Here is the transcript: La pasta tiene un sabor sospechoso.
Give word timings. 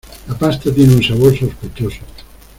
La 0.27 0.33
pasta 0.35 0.73
tiene 0.73 0.95
un 0.95 1.03
sabor 1.03 1.37
sospechoso. 1.37 1.99